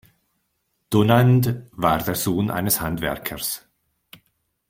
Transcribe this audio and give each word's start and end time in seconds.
Donandt 0.89 1.61
war 1.73 1.99
der 1.99 2.15
Sohn 2.15 2.49
eines 2.49 2.81
Handwerkers. 2.81 3.67